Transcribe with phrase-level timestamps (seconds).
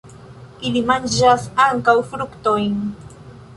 [0.69, 2.83] Ili manĝas ankaŭ fruktojn.